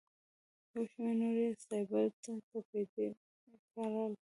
[0.73, 2.87] یو شمېر نور یې سایبریا ته تبعید
[3.73, 4.13] کړل.